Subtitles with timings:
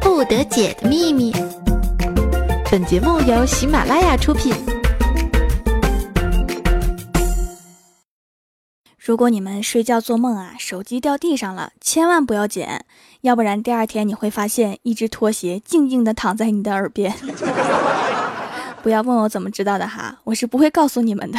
[0.00, 1.32] 不得解的秘密。
[2.70, 4.54] 本节目由喜马拉雅出品。
[8.98, 12.84] 如果你们睡觉做梦啊，手机掉地上了，千万不要捡，
[13.22, 17.12] 要不然第二天你会发现一只拖鞋静静地躺在你的耳边。
[18.82, 21.38] 不要问我怎么知道的哈，我是不会告诉你们的。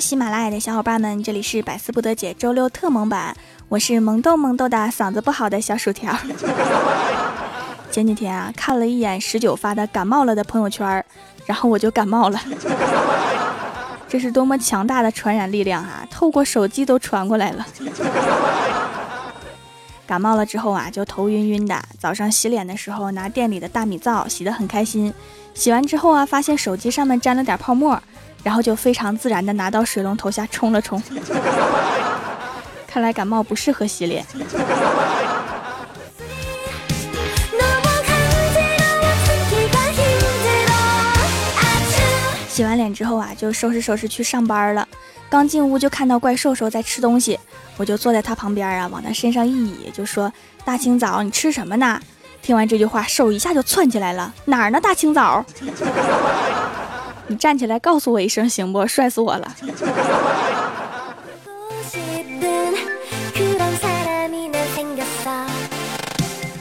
[0.00, 3.34] 喜马拉雅的小伙伴们，这里是百思不得解周六特萌版，
[3.68, 6.14] 我是萌豆萌豆的嗓子不好的小薯条。
[7.90, 11.02] 前几天啊，看了一眼十九发的感冒了的朋友圈，
[11.46, 12.38] 然后我就感冒了。
[14.08, 16.06] 这是多么强大的传染力量啊！
[16.10, 17.66] 透过手机都传过来了。
[20.06, 21.82] 感冒了之后啊，就头晕晕的。
[21.98, 25.12] 早上洗脸的时候，拿店里的大米皂洗得很开心。
[25.54, 28.00] 洗完之后啊，发现手机上面沾了点泡沫，
[28.46, 31.02] 然后就非常自然的拿到水龙头下冲了冲。
[32.86, 34.24] 看来感冒不适合洗脸。
[42.48, 44.86] 洗完脸之后啊，就收拾收拾去上班了。
[45.28, 47.36] 刚进屋就看到怪兽兽在吃东西，
[47.76, 50.32] 我就坐在他旁边啊，往他身上一倚，就说
[50.64, 52.00] ：“大清早你吃什么呢？”
[52.40, 54.80] 听完这句话，兽一下就窜起来了：“哪儿呢？
[54.80, 55.44] 大清早！
[57.28, 58.86] 你站起来告诉我一声行不？
[58.86, 59.56] 帅死我了！”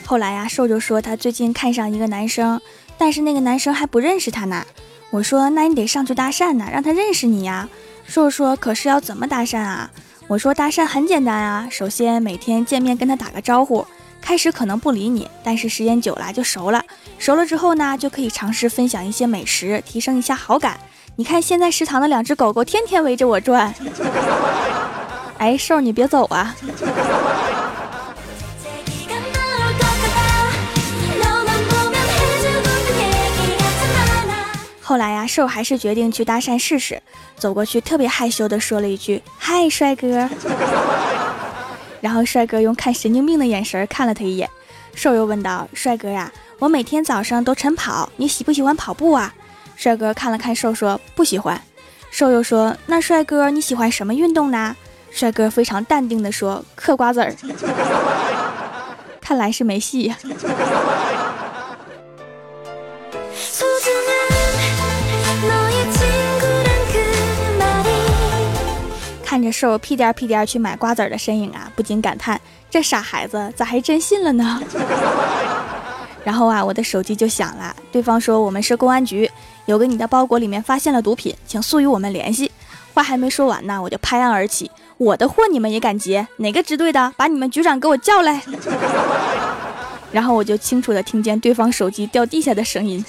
[0.05, 2.61] 后来呀，兽就说他最近看上一个男生，
[2.97, 4.63] 但是那个男生还不认识他呢。
[5.09, 7.67] 我说：“那你得上去搭讪呢，让他认识你呀。”
[8.05, 9.89] 硕说：“可是要怎么搭讪啊？”
[10.27, 13.85] 我说：“搭讪很简单啊，首先每天见面跟他打个招呼，
[14.25, 16.83] 开始可能不理你，但是时间久了就熟了。
[17.19, 20.79] 熟了之后呢，就可以尝试分享一些美食，提升一下好感。
[21.15, 23.71] 你看现在食堂的两只狗狗天天围着我转。
[25.37, 26.55] 哎，瘦你别走啊！”
[34.81, 36.99] 后来呀，瘦还是决定去搭讪试试。
[37.37, 40.27] 走过去，特别害羞的说了一句：“嗨，帅哥。”
[42.05, 44.47] 然后帅哥用看神经病的眼神看了他一眼。
[44.93, 49.33] 瘦又问道：“帅哥呀，我每天早上都晨跑，你喜不喜欢跑步啊？”
[49.75, 51.59] 帅哥看了看瘦，说：“不喜欢。”
[52.11, 54.75] 瘦又说：“那帅哥你喜欢什么运动呢？”
[55.09, 57.35] 帅哥非常淡定的说：“嗑瓜子儿。”
[59.19, 60.15] 看来是没戏呀。
[69.45, 74.61] 着瘦屁颠屁颠去买瓜子的身影啊，不禁感叹：这傻孩子咋还真信了呢？
[76.25, 79.29] 然后啊，我的手机就响了，对方说我们是公安局，
[79.67, 82.51] 有个你的包裹里面发现了毒品，请速与我们联系。
[82.95, 86.27] 话还没说完呢，我就拍案而起：我的货你们也敢劫？
[86.37, 87.13] 哪个支队的？
[87.15, 88.41] 把你们局长给我叫来！
[90.11, 93.03] 然后我就清楚的听见对方手机掉地下的声音。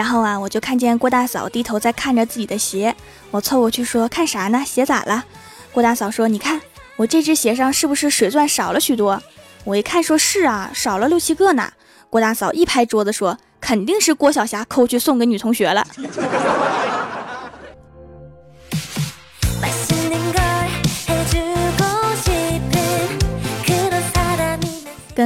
[0.00, 2.96] 然后啊，我就看见郭大嫂低头在看着自己的鞋，
[3.30, 4.64] 我凑过去说：“看啥呢？
[4.66, 5.26] 鞋咋了？”
[5.72, 6.58] 郭大嫂说：“你看
[6.96, 9.22] 我这只鞋上是不是水钻少了许多？”
[9.64, 11.70] 我一看，说是啊，少了六七个呢。
[12.08, 15.86] 郭大嫂一拍桌子说：“肯定是郭晓霞抠去送给女同学了。”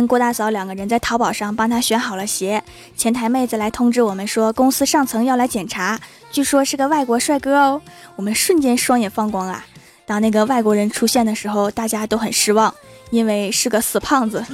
[0.06, 2.62] 郭大嫂两个人在淘宝上帮他选好了鞋，
[2.96, 5.98] 前台妹子来通知我们说公司上层要来检查，
[6.30, 7.80] 据说是个外国帅哥哦。
[8.16, 9.64] 我们瞬间双眼放光啊！
[10.06, 12.74] 当那个外国人出现的时候，大家都很失望，
[13.10, 14.44] 因为是个死胖子，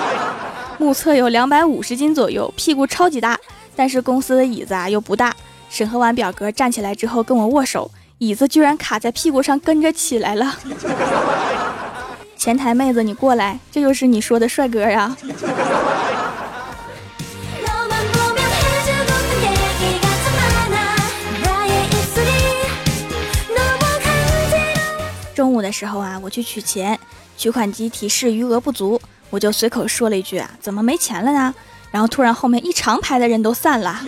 [0.78, 3.38] 目测有两百五十斤左右，屁股超级大，
[3.76, 5.34] 但是公司的椅子啊又不大。
[5.68, 10.56] 审核完表格站起来之后跟我握手，椅子居然卡在屁股上跟着起来了。
[12.40, 15.14] 前台妹子，你过来，这就是你说的帅哥呀！
[25.34, 26.98] 中午的时候啊，我去取钱，
[27.36, 28.98] 取款机提示余额不足，
[29.28, 31.54] 我就随口说了一句啊，怎么没钱了呢？
[31.90, 34.00] 然后突然后面一长排的人都散了，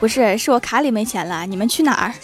[0.00, 2.14] 不是，是我卡里没钱了，你们去哪儿？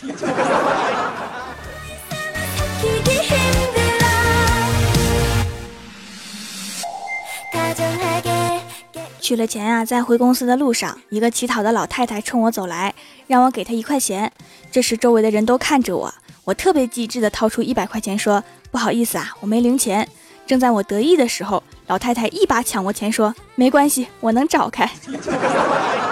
[9.25, 12.95] 取了钱啊，在回公司的路上，一个乞讨的老太太冲我走来，
[13.27, 14.31] 让我给她一块钱。
[14.71, 16.13] 这时周围的人都看着我，
[16.45, 20.07] 我特别机智的掏出一百块钱说：“不好意思啊，我没零钱。”
[20.47, 24.87] 正在我得意的时候，老太太一把抢过钱说：“没关系，我能找开。”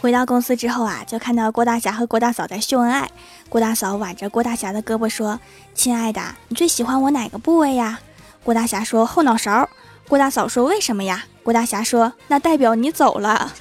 [0.00, 3.10] 回到公司之后啊，就看到郭大侠和郭大嫂在秀恩爱。
[3.48, 5.40] 郭大嫂挽着郭大侠的胳膊说
[5.74, 7.98] ：“亲爱的，你最喜欢我哪个部位呀？”
[8.44, 9.68] 郭大侠说：“后脑勺。”
[10.08, 13.52] 郭大嫂说：“为什么呀？”郭大侠说：“那代表你走了，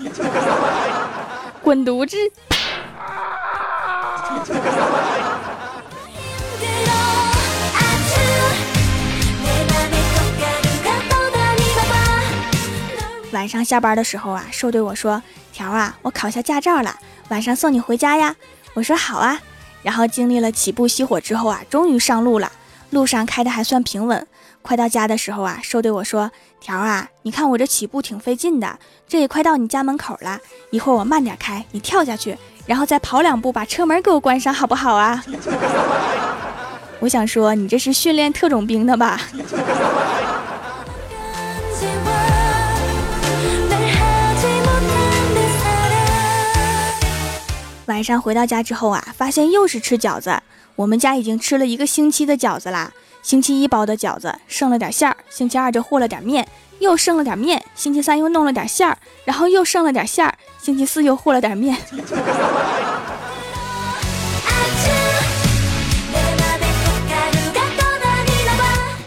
[1.63, 2.16] 滚犊子！”
[13.38, 15.22] 晚上下班的时候啊，瘦对我说
[15.54, 16.98] ：“条啊，我考下驾照了，
[17.30, 18.36] 晚上送你回家呀。”
[18.74, 19.39] 我说：“好啊。”
[19.84, 22.51] 然后经历了起步熄火之后啊，终于上路了。
[22.89, 24.25] 路上开的还算平稳。
[24.63, 30.39] 快到家的时候啊，瘦对我说：“条啊，你看我这起步挺费劲的，这也快到你家门口了。
[30.72, 32.36] 一会儿我慢点开，你跳下去，
[32.66, 35.24] 然后再跑两步把车门给我关上，好不好啊？”
[37.00, 39.22] 我想说，你这是训练特种兵的吧？
[47.88, 50.42] 晚上回到家之后啊，发现又是吃饺子。
[50.75, 52.92] 我们家已经吃了一个星期的饺子啦。
[53.24, 56.45] 星期一包的饺子剩了点馅儿，星期二就和了点面，
[56.80, 57.63] 又剩了点面。
[57.75, 60.38] 星期三又弄了点馅儿，然后又剩了点馅儿。
[60.62, 61.78] 星期四又和了点面。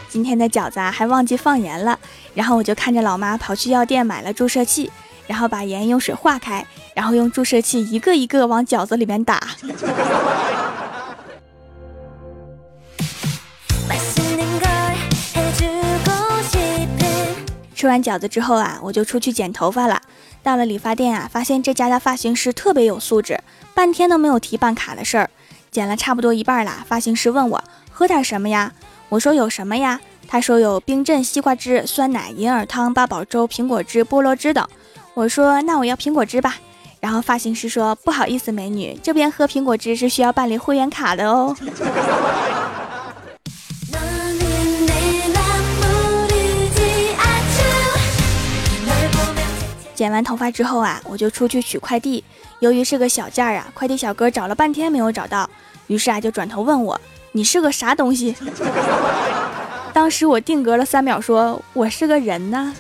[0.09, 1.99] 今天的饺子啊，还忘记放盐了。
[2.35, 4.91] 然后我就看着老妈跑去药店买了注射器，
[5.31, 9.41] 然后把盐用水化开，然后用注射器一个一个往饺子里面打。
[17.77, 20.03] 吃完饺子之后啊，我就出去剪头发了。
[20.43, 23.41] 到了理发店啊，发现这家的发型师特别有素质，
[23.73, 25.31] 半天都没有提办卡的事儿。
[25.71, 27.63] 剪了差不多一半了，发型师问我
[27.93, 28.73] 喝点什么呀？
[29.09, 30.01] 我说有什么呀？
[30.27, 34.69] 他说有冰镇西瓜汁、酸奶、银耳汤、八宝粥、苹果汁、菠萝汁等。
[35.15, 36.57] 我说那我要苹果汁吧。
[37.01, 41.57] 然后发型师说不好意思，美女，这边喝苹果汁是需要办理会员卡的哦。
[49.95, 52.23] 剪完头发之后啊，我就出去取快递。
[52.59, 55.49] 由于是个小件儿啊，快递小哥找了半天没有找到，
[55.87, 57.01] 于是啊就转头问我
[57.33, 58.35] ：“你是个啥东西？”
[59.93, 62.75] 当时我定格了三秒，说：“我是个人呢。”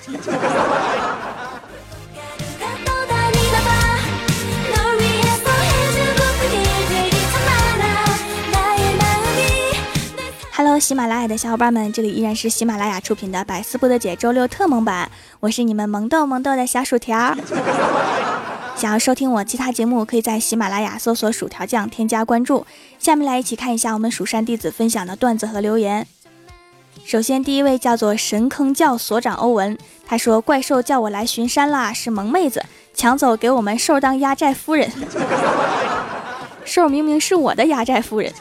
[10.79, 17.37] 喜马拉雅的小伙伴们，这里依然是喜马拉雅出品的《百思不得解》周六特萌版，我是你们萌豆萌豆的小薯条。
[18.77, 22.67] 想要收听我其他节目，可以在喜马拉雅搜索“薯条酱”添加关注。
[22.99, 26.07] 下面来一起看一下我们蜀山弟子分享的段子和留言。
[27.05, 29.77] 首先，第一位叫做神坑教所长欧文，
[30.07, 32.65] 他说：“怪兽叫我来巡山啦，是萌妹子
[32.95, 34.91] 抢走给我们兽当压寨夫人，
[36.65, 38.33] 兽明明是我的压寨夫人。”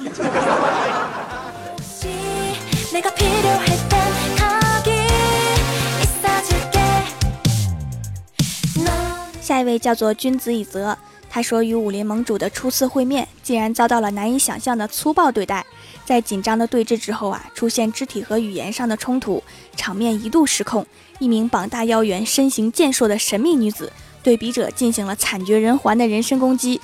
[9.42, 10.96] 下一位叫做君子以泽，
[11.28, 15.66] 他说与武林盟主的初次会面，竟然遭到了难以想象的粗暴对待。
[16.06, 19.44] 在紧张的对峙之后啊，出现肢体和语言上的冲突，
[19.76, 20.86] 场面一度失控。
[21.18, 23.92] 一名膀大腰圆、身形健硕的神秘女子，
[24.22, 26.80] 对笔者进行了惨绝人寰的人身攻击。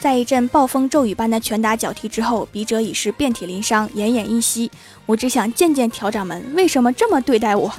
[0.00, 4.70] 在一阵暴风骤雨般的拳打脚踢之后，笔者已是遍体鳞伤、奄奄一息。
[5.04, 7.70] 我只想见见条掌门，为什么这么对待我？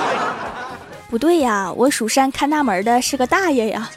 [1.08, 3.90] 不对呀，我蜀山看大门的是个大爷呀。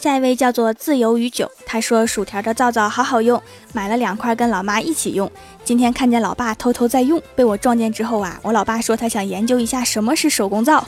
[0.00, 3.38] 下一位叫做自由与酒，他说薯条的皂皂好好用，
[3.74, 5.30] 买了两块跟老妈一起用。
[5.62, 10.82] 今天看见老爸偷偷在用，被我撞见之后啊，我老爸说他想研究一下什么是手工皂，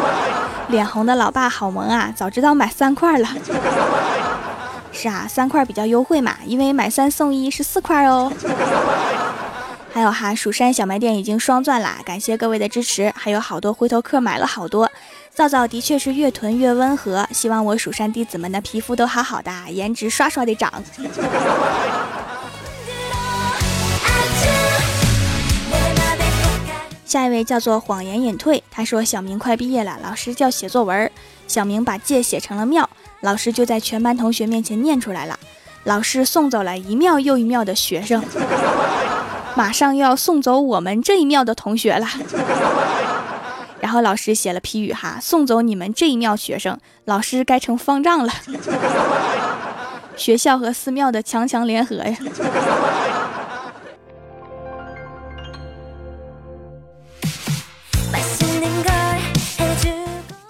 [0.68, 3.28] 脸红的老爸好萌啊，早知道买三块了。
[4.92, 8.32] 是啊，三块比较优惠嘛，因为买三送一是四块哦。
[9.92, 14.90] 还有哈，蜀山小卖店已经双钻啦，感谢各位的支持，还有好多回头客买了好多。
[15.38, 20.82] 皂皂的确是越囤越温和，希望我蜀山弟子们的皮肤都好好的，颜值刷刷的涨。
[27.06, 31.08] 下一位叫做谎言隐退，他说小明快毕业了，老师叫写作文，
[31.46, 32.90] 小明把“借”写成了“庙”，
[33.22, 35.38] 老师就在全班同学面前念出来了。
[35.84, 38.20] 老师送走了一庙又一庙的学生，
[39.54, 42.08] 马上又要送走我们这一庙的同学了。
[43.88, 48.30] 然后老师写了批语哈，送走你们这一庙学生，老师该成方丈了。
[50.14, 52.18] 学校和寺庙的强强联合呀。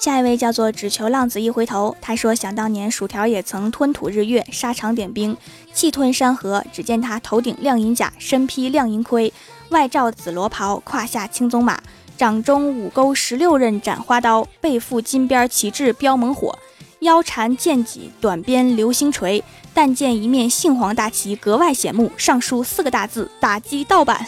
[0.00, 5.36] 下一位叫做只求浪子一回头，他说想当年薯条也曾吞吐日月，沙场点兵，
[5.72, 6.64] 气吞山河。
[6.72, 9.32] 只见他头顶亮银甲，身披亮银盔，
[9.68, 11.80] 外罩紫罗袍，胯下青鬃马。
[12.18, 16.58] 掌中五勾十六刃斩花刀，背负金边旗帜标猛火，
[16.98, 19.40] 腰缠剑戟短鞭流星锤，
[19.72, 24.26] 但见一面杏黄大旗格外显目，上书四个大字：打击盗版。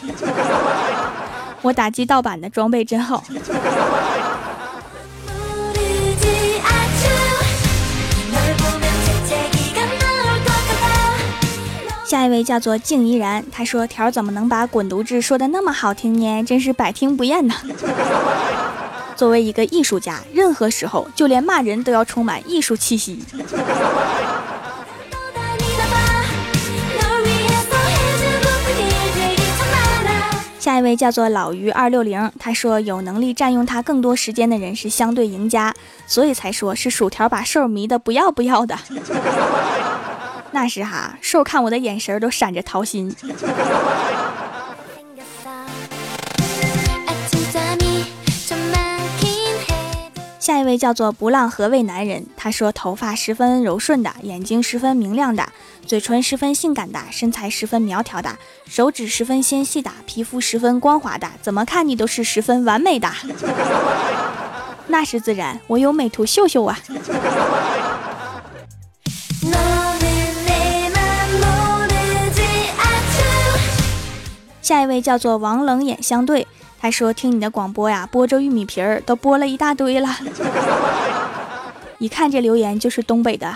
[1.63, 3.25] 我打击盗版的装备真好。
[12.11, 16.43] 下一位叫做静怡然，他说：“条怎么能把滚犊子说的那么好听呢？
[16.43, 17.55] 真是百听不厌呢。
[19.15, 23.23] ”作为一个艺术家，任何时候，就连骂人都要充满艺术气息。
[30.59, 35.73] 下一位叫做老于二六零，他说：“有能力占用他更多时间的人是相对赢家，
[36.09, 38.77] 所以才说是薯条把兽迷的不要不要的。”
[40.53, 43.15] 那时哈，兽看我的眼神都闪着桃心。
[50.41, 55.47] 下一位叫做不浪何为男人，他说头发十分柔顺的，眼睛十分明亮的，
[55.87, 63.09] 嘴唇十分性感的，身材十分苗条的，手指十分纤细的，皮肤十分光滑的，怎么看你都是十分完美的。
[64.89, 66.77] 那是自然，我有美图秀秀啊。
[74.71, 76.47] 下一位叫做王冷眼相对，
[76.81, 80.09] 他说听你的广播呀，剥着玉米皮儿都剥了一大堆了。
[81.99, 83.53] 一看这留言就是东北的。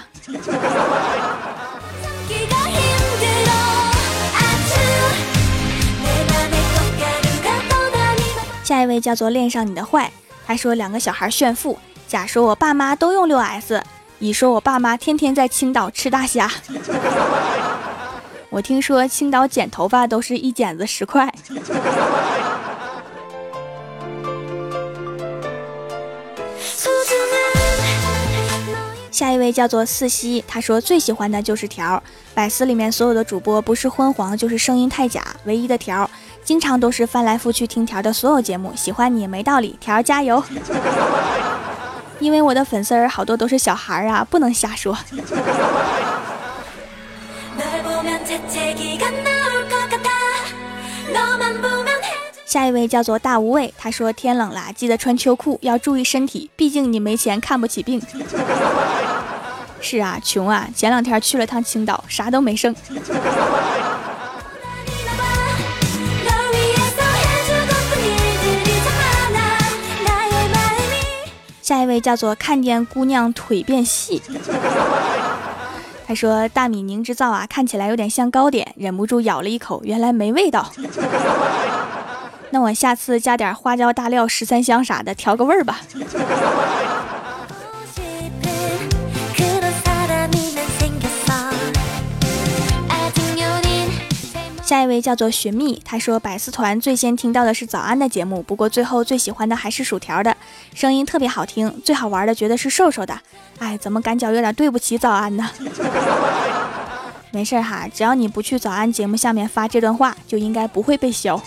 [8.64, 10.11] 下一位叫做恋上你的坏，
[10.44, 11.78] 他说两个小孩炫富，
[12.09, 13.80] 甲说我爸妈都用六 S，
[14.18, 16.50] 乙说我爸妈天天在青岛吃大虾。
[18.54, 21.28] 我听说青岛剪头发都是一剪子十块。
[29.11, 32.00] 下一位叫做四西，他说最喜欢的就是条
[32.32, 36.08] 百思里面所有的主播不是昏黄就是声音太假，唯一的条
[36.44, 40.40] 经常都是翻来覆去听条的所有节目，喜欢你没道理，条加油。
[42.20, 44.96] 因为我的粉丝儿好多都是小孩儿啊，不能瞎说。
[52.46, 58.00] 下一位叫做大无畏，他说天冷了，记得穿秋裤，要注意身体，毕竟你没钱看不起病。
[59.80, 62.73] 是啊，穷啊，前两天去了趟青岛，啥都没剩。
[71.61, 74.23] 下一位叫做看见姑娘腿变细。
[76.14, 80.71] 他说：“大米凝脂皂啊，看起来有点像糕点，忍不住咬了一口，原来没味道。
[82.50, 85.80] 那我下次加点花椒、大料、十三香啥的，调个味儿吧。”
[94.62, 100.37] 下一位叫做寻觅，他说百思团最先听到的是早安的节目，不过最后最喜欢的还是薯条的
[100.75, 103.16] 声音特别好听，最好玩的觉得是瘦瘦的。
[103.59, 105.49] 哎，怎么感觉有点对不起早安呢？
[107.31, 111.40] 没事哈，只要你不去早安节目下面发这段话，就应该不会被削。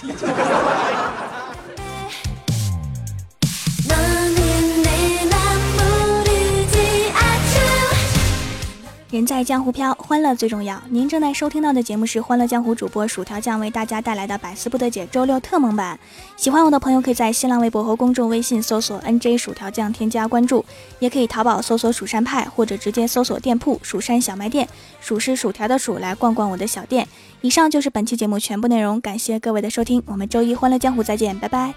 [9.17, 10.79] 人在江湖飘，欢乐最重要。
[10.89, 16.00] 您正在收听到的节目是《欢乐江湖》主播薯条酱为大家带来的《百思不得解》周六特蒙版。
[16.36, 20.63] 喜欢我的朋友可以在新浪微博和公众微信搜索 “nj 薯条酱”添加关注，
[21.00, 24.69] 也可以淘宝搜索“蜀山派”或者直接搜索店铺“蜀山小卖店”，
[25.01, 27.07] 薯是薯条的薯，来逛逛我的小店。
[27.41, 31.74] 以上就是本期节目全部内容，感谢各位的收听，我们周一《欢乐江湖》再见，拜拜。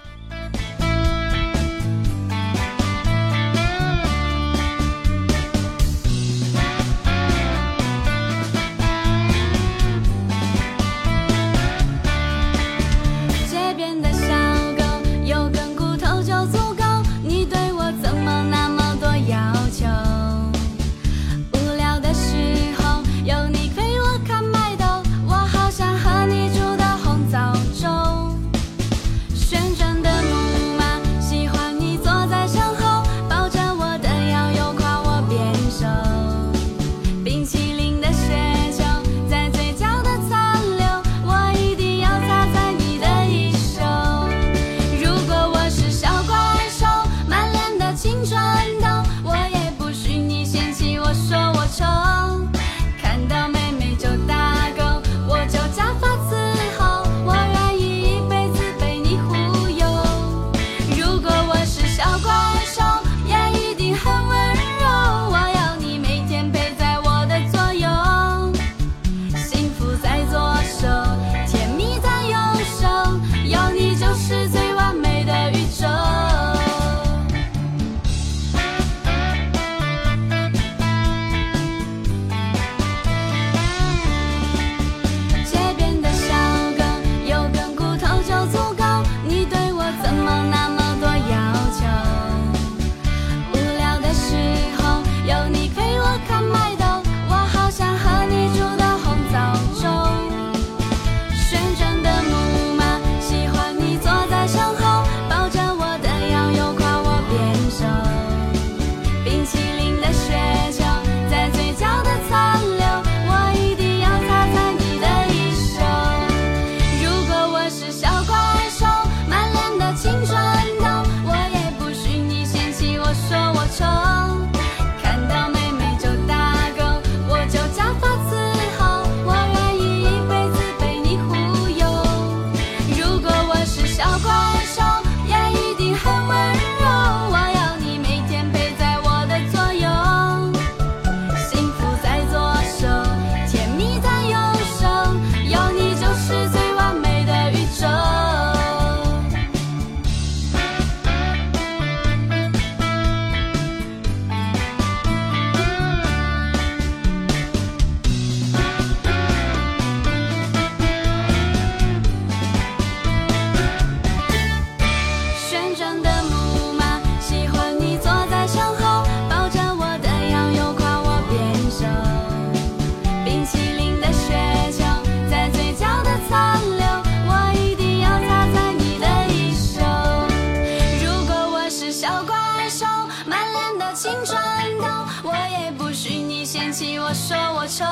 [187.71, 187.85] 愁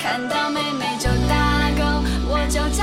[0.00, 2.82] 看到妹妹就打勾我就叫